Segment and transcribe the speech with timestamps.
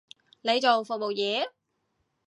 [0.41, 1.51] 你做服務業？